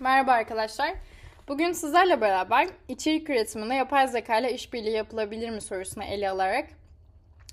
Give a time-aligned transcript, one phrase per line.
[0.00, 0.94] Merhaba arkadaşlar.
[1.48, 6.68] Bugün sizlerle beraber içerik üretiminde yapay zeka ile işbirliği yapılabilir mi sorusunu ele alarak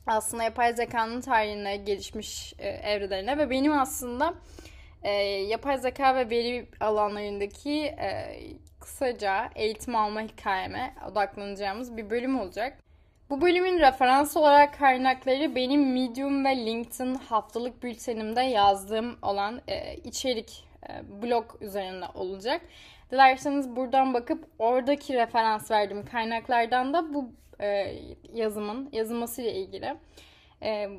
[0.07, 4.33] aslında yapay zekanın tarihine, gelişmiş e, evrelerine ve benim aslında
[5.03, 8.39] e, yapay zeka ve veri alanlarındaki e,
[8.79, 12.77] kısaca eğitim alma hikayeme odaklanacağımız bir bölüm olacak.
[13.29, 20.66] Bu bölümün referans olarak kaynakları benim Medium ve LinkedIn haftalık bültenimde yazdığım olan e, içerik
[21.21, 22.61] blog üzerinde olacak.
[23.11, 27.93] Dilerseniz buradan bakıp oradaki referans verdiğim kaynaklardan da bu e,
[28.33, 29.95] yazımın yazılması ile ilgili
[30.63, 30.89] e,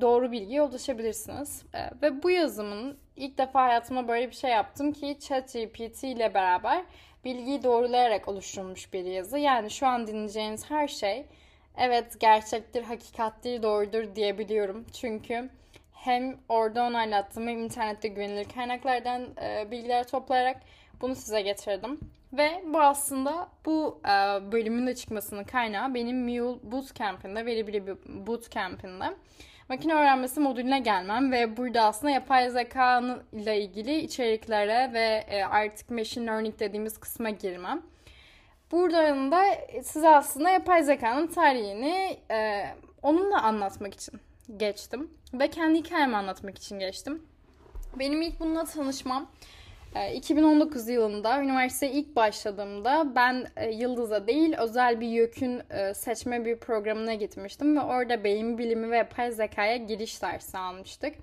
[0.00, 1.62] doğru bilgiye ulaşabilirsiniz.
[1.74, 6.84] E, ve bu yazımın ilk defa hayatımda böyle bir şey yaptım ki ChatGPT ile beraber
[7.24, 9.38] bilgiyi doğrulayarak oluşturulmuş bir yazı.
[9.38, 11.26] Yani şu an dinleyeceğiniz her şey
[11.76, 14.86] evet gerçektir, hakikattir, doğrudur diyebiliyorum.
[14.92, 15.50] Çünkü
[15.96, 20.56] hem orada onaylattığım hem internette güvenilir kaynaklardan e, bilgiler toplayarak
[21.00, 22.00] bunu size getirdim.
[22.32, 24.08] Ve bu aslında bu e,
[24.52, 29.04] bölümün de çıkmasının kaynağı benim Mule Bootcamp'inde, veri bilimi Bootcamp'inde
[29.68, 33.02] makine öğrenmesi modülüne gelmem ve burada aslında yapay zeka
[33.32, 37.82] ile ilgili içeriklere ve e, artık machine learning dediğimiz kısma girmem.
[38.72, 39.42] Buradan da
[39.82, 42.66] size aslında yapay zekanın tarihini e,
[43.02, 44.20] onunla anlatmak için
[44.56, 45.10] geçtim.
[45.34, 47.22] Ve kendi hikayemi anlatmak için geçtim.
[47.98, 49.30] Benim ilk bununla tanışmam
[50.14, 56.44] 2019 e, yılında üniversiteye ilk başladığımda ben e, Yıldız'a değil özel bir YÖK'ün e, seçme
[56.44, 61.14] bir programına gitmiştim ve orada beyin bilimi ve yapay zekaya giriş dersi almıştık.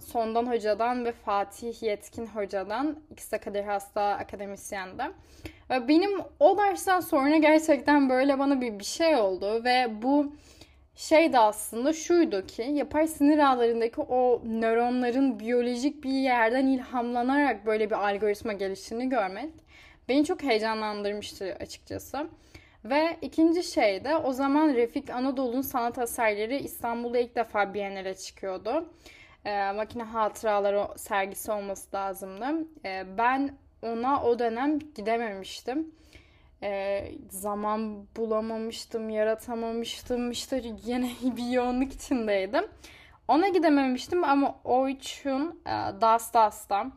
[0.00, 5.02] Sondan Hoca'dan ve Fatih Yetkin Hoca'dan ikisi de Kadir Hasta akademisyende.
[5.70, 10.32] Benim o dersten sonra gerçekten böyle bana bir, bir şey oldu ve bu
[10.96, 17.90] şey de aslında şuydu ki yapay sinir ağlarındaki o nöronların biyolojik bir yerden ilhamlanarak böyle
[17.90, 19.50] bir algoritma geliştiğini görmek
[20.08, 22.26] beni çok heyecanlandırmıştı açıkçası.
[22.84, 28.88] Ve ikinci şey de o zaman Refik Anadolu'nun sanat eserleri İstanbul'da ilk defa Biennale çıkıyordu.
[29.44, 32.46] Ee, makine hatıraları sergisi olması lazımdı.
[32.84, 35.94] Ee, ben ona o dönem gidememiştim
[36.66, 40.30] e, zaman bulamamıştım, yaratamamıştım.
[40.30, 42.64] İşte yine bir yoğunluk içindeydim.
[43.28, 46.92] Ona gidememiştim ama Oyçun e, Das Das'tan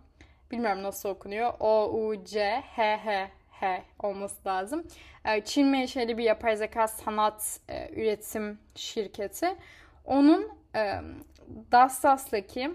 [0.52, 1.54] bilmiyorum nasıl okunuyor.
[1.60, 2.64] O-U-C-H-H-H
[4.00, 4.84] olması lazım.
[5.26, 9.56] E, Çin menşeli bir yapay zeka sanat e, üretim şirketi.
[10.06, 11.02] Onun e,
[11.72, 12.72] Das Das'taki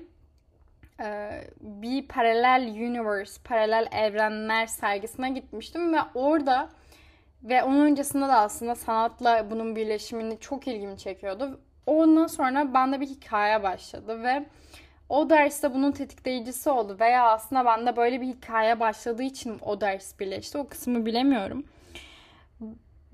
[1.01, 6.71] e, bir paralel universe, paralel evrenler sergisine gitmiştim ve orada
[7.45, 11.61] ve onun öncesinde de aslında sanatla bunun birleşimini çok ilgimi çekiyordu.
[11.87, 14.47] Ondan sonra bende bir hikaye başladı ve
[15.09, 20.21] o derste bunun tetikleyicisi oldu veya aslında bende böyle bir hikaye başladığı için o ders
[20.21, 20.59] birleşti.
[20.59, 21.65] O kısmı bilemiyorum.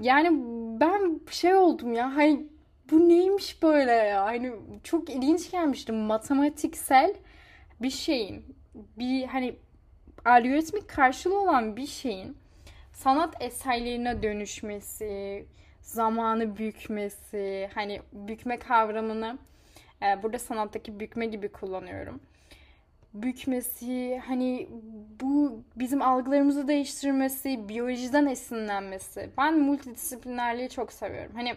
[0.00, 0.30] Yani
[0.80, 2.46] ben şey oldum ya hani
[2.90, 4.24] bu neymiş böyle ya?
[4.24, 4.52] Hani
[4.84, 5.92] çok ilginç gelmişti.
[5.92, 7.14] Matematiksel
[7.82, 9.56] bir şeyin bir hani
[10.24, 12.36] algoritmik karşılığı olan bir şeyin
[13.03, 15.44] sanat eserlerine dönüşmesi,
[15.81, 19.38] zamanı bükmesi, hani bükme kavramını
[20.03, 22.21] e, burada sanattaki bükme gibi kullanıyorum.
[23.15, 24.69] Bükmesi, hani
[25.21, 29.31] bu bizim algılarımızı değiştirmesi, biyolojiden esinlenmesi.
[29.38, 31.32] Ben multidisiplinerliği çok seviyorum.
[31.34, 31.55] Hani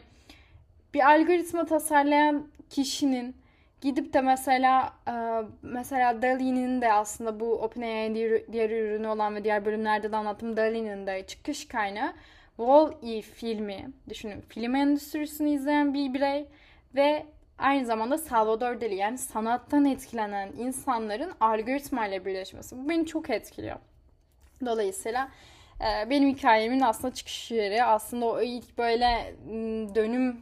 [0.94, 3.36] bir algoritma tasarlayan kişinin
[3.84, 5.14] Gidip de mesela e,
[5.62, 8.14] mesela Dali'nin de aslında bu OpenAI'nin
[8.52, 12.14] diğer, ürünü olan ve diğer bölümlerde de anlattığım Dali'nin de çıkış kaynağı
[12.58, 13.90] Wall-E filmi.
[14.10, 16.46] Düşünün film endüstrisini izleyen bir birey
[16.96, 17.26] ve
[17.58, 22.78] aynı zamanda Salvador Dali yani sanattan etkilenen insanların algoritma ile birleşmesi.
[22.78, 23.78] Bu beni çok etkiliyor.
[24.66, 25.30] Dolayısıyla
[25.82, 29.36] benim hikayemin aslında çıkış yeri aslında o ilk böyle
[29.96, 30.42] dönüm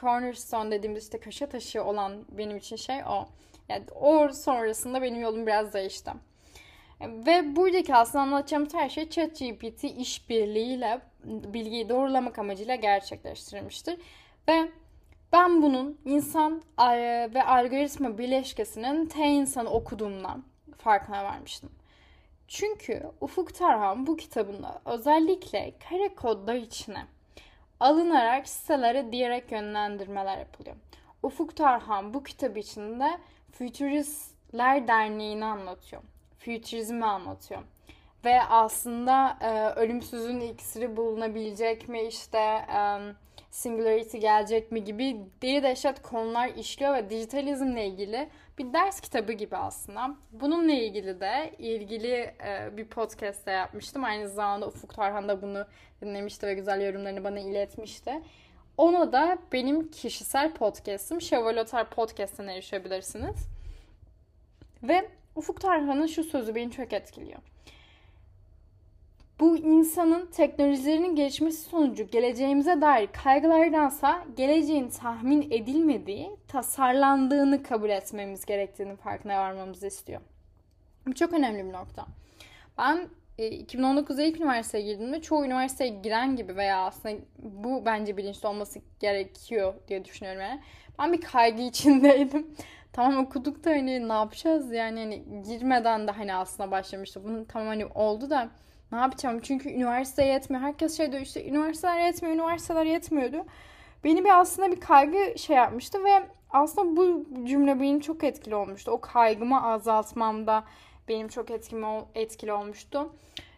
[0.00, 3.28] cornerstone dediğimiz işte köşe taşı olan benim için şey o.
[3.68, 6.10] Yani o sonrasında benim yolum biraz değişti.
[7.00, 14.00] Ve buradaki aslında anlatacağım her şey ChatGPT işbirliğiyle bilgiyi doğrulamak amacıyla gerçekleştirilmiştir.
[14.48, 14.68] Ve
[15.32, 16.62] ben bunun insan
[17.34, 20.44] ve algoritma bileşkesinin T insanı okuduğumdan
[20.78, 21.70] farkına varmıştım.
[22.48, 27.06] Çünkü Ufuk Tarhan bu kitabında özellikle kare kodlar içine
[27.80, 30.76] alınarak sitelere diyerek yönlendirmeler yapılıyor.
[31.22, 33.18] Ufuk Tarhan bu kitap içinde
[33.52, 36.02] Futuristler Derneği'ni anlatıyor.
[36.38, 37.62] Futurizmi anlatıyor.
[38.24, 42.98] Ve aslında e, ölümsüzün iksiri bulunabilecek mi işte e,
[43.50, 49.56] singularity gelecek mi gibi deli dehşet konular işliyor ve dijitalizmle ilgili bir ders kitabı gibi
[49.56, 50.16] aslında.
[50.32, 54.04] Bununla ilgili de ilgili e, bir podcast de yapmıştım.
[54.04, 55.66] Aynı zamanda Ufuk Tarhan da bunu
[56.02, 58.22] dinlemişti ve güzel yorumlarını bana iletmişti.
[58.76, 63.36] Ona da benim kişisel podcast'im Şevalotar Podcast'ten erişebilirsiniz.
[64.82, 67.38] Ve Ufuk Tarhan'ın şu sözü beni çok etkiliyor.
[69.40, 78.96] Bu insanın teknolojilerinin gelişmesi sonucu geleceğimize dair kaygılardansa geleceğin tahmin edilmediği, tasarlandığını kabul etmemiz gerektiğini
[78.96, 80.20] farkına varmamızı istiyor.
[81.06, 82.06] Bu çok önemli bir nokta.
[82.78, 83.08] Ben
[83.38, 88.80] 2019'da e, ilk üniversiteye girdiğimde çoğu üniversiteye giren gibi veya aslında bu bence bilinçli olması
[89.00, 90.60] gerekiyor diye düşünüyorum yani.
[90.98, 92.46] Ben bir kaygı içindeydim.
[92.92, 97.24] tamam okuduk da hani ne yapacağız yani hani girmeden de hani aslında başlamıştı.
[97.24, 98.50] Bunun tamam hani oldu da
[98.92, 99.40] ne yapacağım?
[99.42, 100.62] Çünkü üniversite yetmiyor.
[100.62, 103.46] Herkes şey diyor işte üniversiteler yetmiyor, üniversiteler yetmiyordu.
[104.04, 108.90] Beni bir aslında bir kaygı şey yapmıştı ve aslında bu cümle benim çok etkili olmuştu.
[108.90, 110.64] O kaygımı azaltmamda
[111.08, 113.12] benim çok etkili, etkili olmuştu.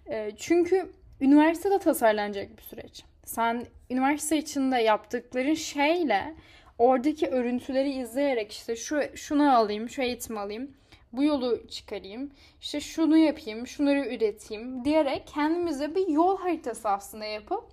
[0.07, 3.05] E, çünkü üniversitede tasarlanacak bir süreç.
[3.25, 6.35] Sen üniversite içinde yaptıkların şeyle
[6.79, 10.71] oradaki örüntüleri izleyerek işte şu şunu alayım, şu eğitim alayım
[11.13, 12.31] bu yolu çıkarayım,
[12.61, 17.65] işte şunu yapayım, şunları üreteyim diyerek kendimize bir yol haritası aslında yapıp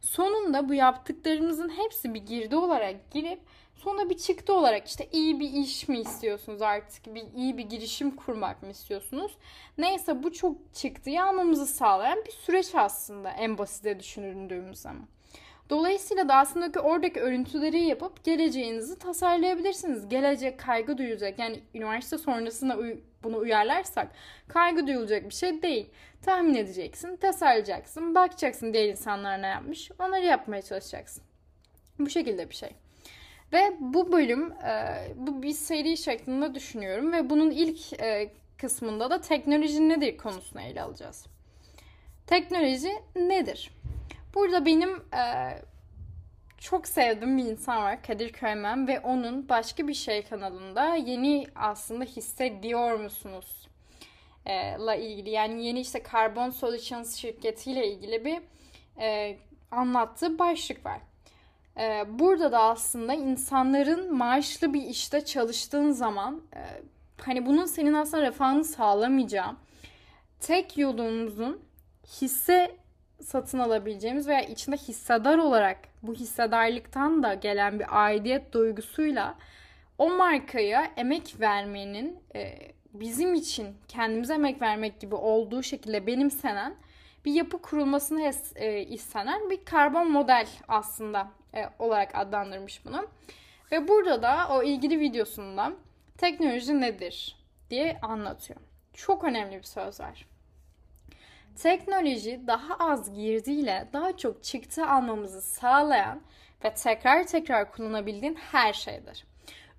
[0.00, 3.40] sonunda bu yaptıklarımızın hepsi bir girdi olarak girip
[3.74, 8.16] sonra bir çıktı olarak işte iyi bir iş mi istiyorsunuz artık, bir iyi bir girişim
[8.16, 9.36] kurmak mı istiyorsunuz?
[9.78, 15.06] Neyse bu çok çıktı almamızı sağlayan bir süreç aslında en basite düşündüğümüz zaman.
[15.70, 20.08] Dolayısıyla da aslında ki oradaki örüntüleri yapıp geleceğinizi tasarlayabilirsiniz.
[20.08, 21.38] Gelecek kaygı duyulacak.
[21.38, 22.78] Yani üniversite sonrasında
[23.22, 24.08] bunu uyarlarsak
[24.48, 25.90] kaygı duyulacak bir şey değil.
[26.22, 29.90] Tahmin edeceksin, tasarlayacaksın, bakacaksın diğer insanlar ne yapmış.
[29.98, 31.22] Onları yapmaya çalışacaksın.
[31.98, 32.70] Bu şekilde bir şey.
[33.52, 39.20] Ve bu bölüm e, bu bir seri şeklinde düşünüyorum ve bunun ilk e, kısmında da
[39.20, 41.26] teknoloji nedir konusunu ele alacağız.
[42.26, 43.70] Teknoloji nedir?
[44.36, 45.24] Burada benim e,
[46.58, 52.04] çok sevdiğim bir insan var Kadir Köymen ve onun başka bir şey kanalında yeni aslında
[52.04, 53.68] hissediyor musunuz
[54.46, 58.42] e, la ilgili yani yeni işte Carbon Solutions şirketiyle ilgili bir
[59.00, 59.36] e,
[59.70, 61.00] anlattığı başlık var.
[61.78, 66.60] E, burada da aslında insanların maaşlı bir işte çalıştığın zaman e,
[67.22, 69.56] hani bunun senin aslında refahını sağlamayacağı
[70.40, 71.60] tek yolumuzun
[72.20, 72.85] hisse
[73.20, 79.34] satın alabileceğimiz veya içinde hissedar olarak bu hissedarlıktan da gelen bir aidiyet duygusuyla
[79.98, 82.58] o markaya emek vermenin e,
[82.94, 86.74] bizim için kendimize emek vermek gibi olduğu şekilde benimsenen
[87.24, 93.08] bir yapı kurulmasını hes, e, istenen bir karbon model aslında e, olarak adlandırmış bunu.
[93.72, 95.72] Ve burada da o ilgili videosunda
[96.18, 97.36] teknoloji nedir
[97.70, 98.60] diye anlatıyor.
[98.94, 100.26] Çok önemli bir söz var.
[101.62, 106.20] Teknoloji daha az girdiyle daha çok çıktı almamızı sağlayan
[106.64, 109.24] ve tekrar tekrar kullanabildiğin her şeydir.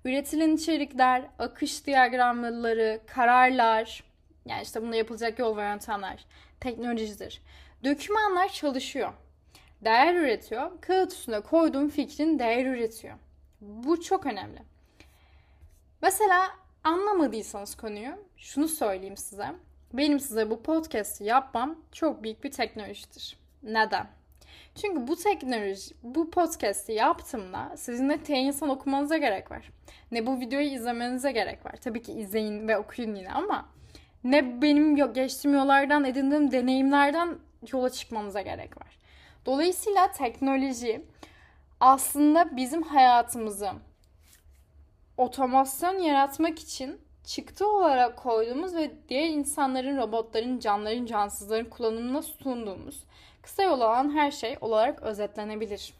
[0.04, 4.04] Üretilen içerikler, akış diyagramları, kararlar,
[4.46, 6.26] yani işte bunda yapılacak yol ve yöntemler
[6.60, 7.42] teknolojidir.
[7.84, 9.12] Dokümanlar çalışıyor.
[9.84, 10.80] Değer üretiyor.
[10.80, 13.14] Kağıt üstüne koyduğum fikrin değer üretiyor.
[13.60, 14.62] Bu çok önemli.
[16.02, 16.48] Mesela
[16.84, 19.54] anlamadıysanız konuyu şunu söyleyeyim size.
[19.92, 23.38] Benim size bu podcast'i yapmam çok büyük bir teknolojidir.
[23.62, 24.06] Neden?
[24.74, 29.70] Çünkü bu teknoloji, bu podcast'i yaptığımda sizin de insan okumanıza gerek var.
[30.12, 31.74] Ne bu videoyu izlemenize gerek var.
[31.80, 33.68] Tabii ki izleyin ve okuyun yine ama
[34.24, 37.38] ne benim geçtiğim yollardan edindiğim deneyimlerden
[37.72, 38.98] yola çıkmanıza gerek var.
[39.46, 41.04] Dolayısıyla teknoloji
[41.80, 43.70] aslında bizim hayatımızı
[45.16, 53.04] otomasyon yaratmak için çıktı olarak koyduğumuz ve diğer insanların, robotların, canların, cansızların kullanımına sunduğumuz
[53.42, 55.94] kısa yol olan her şey olarak özetlenebilir.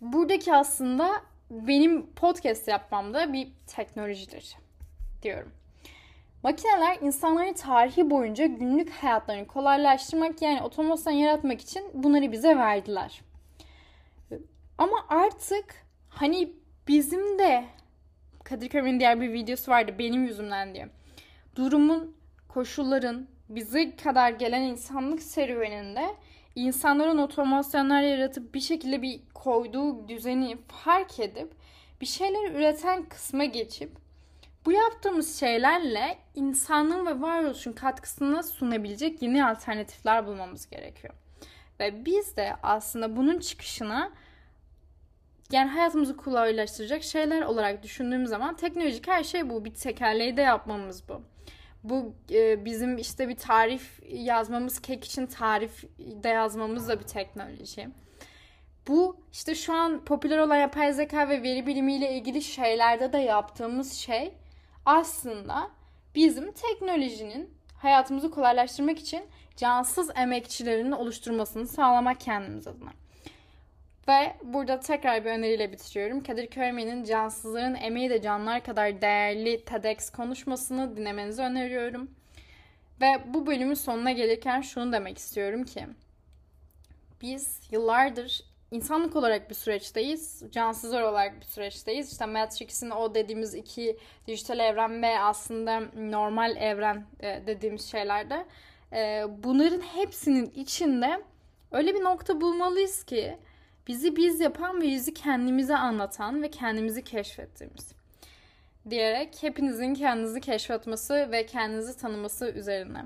[0.00, 4.56] Buradaki aslında benim podcast yapmamda bir teknolojidir
[5.22, 5.52] diyorum.
[6.42, 13.20] Makineler insanların tarihi boyunca günlük hayatlarını kolaylaştırmak yani otomasyon yaratmak için bunları bize verdiler.
[14.78, 16.52] Ama artık hani
[16.88, 17.64] bizim de
[18.50, 20.88] Kadir Kömür'ün diğer bir videosu vardı benim yüzümden diye.
[21.56, 22.16] Durumun,
[22.48, 26.06] koşulların bize kadar gelen insanlık serüveninde
[26.54, 31.52] insanların otomasyonlar yaratıp bir şekilde bir koyduğu düzeni fark edip
[32.00, 33.96] bir şeyler üreten kısma geçip
[34.66, 41.14] bu yaptığımız şeylerle insanlığın ve varoluşun katkısını sunabilecek yeni alternatifler bulmamız gerekiyor.
[41.80, 44.12] Ve biz de aslında bunun çıkışına
[45.52, 49.64] yani hayatımızı kolaylaştıracak şeyler olarak düşündüğüm zaman teknolojik her şey bu.
[49.64, 51.22] Bir tekerleği de yapmamız bu.
[51.84, 57.88] Bu e, bizim işte bir tarif yazmamız, kek için tarif de yazmamız da bir teknoloji.
[58.88, 63.92] Bu işte şu an popüler olan yapay zeka ve veri bilimiyle ilgili şeylerde de yaptığımız
[63.92, 64.34] şey
[64.86, 65.70] aslında
[66.14, 69.22] bizim teknolojinin hayatımızı kolaylaştırmak için
[69.56, 72.90] cansız emekçilerin oluşturmasını sağlamak kendimiz adına.
[74.08, 76.22] Ve burada tekrar bir öneriyle bitiriyorum.
[76.22, 82.10] Kadir Köymen'in Cansızların Emeği de Canlar Kadar Değerli TEDx konuşmasını dinlemenizi öneriyorum.
[83.00, 85.86] Ve bu bölümün sonuna gelirken şunu demek istiyorum ki
[87.22, 90.42] biz yıllardır insanlık olarak bir süreçteyiz.
[90.50, 92.12] Cansızlar olarak bir süreçteyiz.
[92.12, 98.46] İşte Matrix'in o dediğimiz iki dijital evren ve aslında normal evren e, dediğimiz şeylerde
[98.92, 101.22] e, bunların hepsinin içinde
[101.72, 103.38] öyle bir nokta bulmalıyız ki
[103.90, 107.92] bizi biz yapan ve bizi kendimize anlatan ve kendimizi keşfettiğimiz
[108.90, 113.04] diyerek hepinizin kendinizi keşfetmesi ve kendinizi tanıması üzerine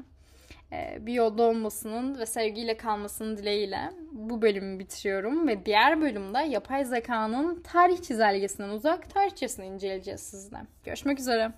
[0.98, 7.62] bir yolda olmasının ve sevgiyle kalmasının dileğiyle bu bölümü bitiriyorum ve diğer bölümde yapay zekanın
[7.62, 10.58] tarih çizelgesinden uzak tarihçesini inceleyeceğiz sizle.
[10.84, 11.52] Görüşmek üzere.